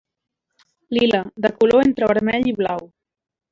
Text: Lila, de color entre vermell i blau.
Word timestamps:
Lila, 0.97 1.19
de 1.47 1.53
color 1.61 1.83
entre 1.91 2.11
vermell 2.15 2.51
i 2.55 2.57
blau. 2.65 2.93